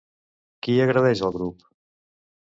Qui 0.67 0.77
agredeix 0.85 1.21
al 1.27 1.33
grup? 1.35 1.61